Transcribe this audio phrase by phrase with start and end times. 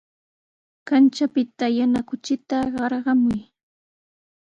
[0.87, 3.41] Kanchapita yana kuchita qarqamuy.